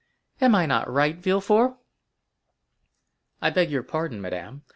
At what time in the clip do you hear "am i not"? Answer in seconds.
0.41-0.89